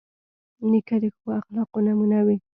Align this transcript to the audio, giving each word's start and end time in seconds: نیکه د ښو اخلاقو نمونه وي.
نیکه 0.69 0.95
د 1.01 1.05
ښو 1.17 1.27
اخلاقو 1.39 1.79
نمونه 1.87 2.19
وي. 2.25 2.37